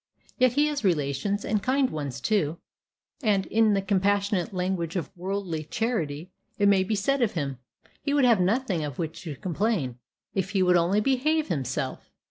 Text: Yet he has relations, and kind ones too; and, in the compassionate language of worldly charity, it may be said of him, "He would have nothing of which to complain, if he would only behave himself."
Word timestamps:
Yet 0.39 0.53
he 0.53 0.65
has 0.65 0.83
relations, 0.83 1.45
and 1.45 1.61
kind 1.61 1.91
ones 1.91 2.19
too; 2.19 2.57
and, 3.21 3.45
in 3.45 3.75
the 3.75 3.83
compassionate 3.83 4.51
language 4.51 4.95
of 4.95 5.11
worldly 5.15 5.63
charity, 5.65 6.31
it 6.57 6.67
may 6.67 6.83
be 6.83 6.95
said 6.95 7.21
of 7.21 7.33
him, 7.33 7.59
"He 8.01 8.11
would 8.15 8.25
have 8.25 8.41
nothing 8.41 8.83
of 8.83 8.97
which 8.97 9.21
to 9.25 9.35
complain, 9.35 9.99
if 10.33 10.49
he 10.53 10.63
would 10.63 10.75
only 10.75 11.01
behave 11.01 11.49
himself." 11.49 12.09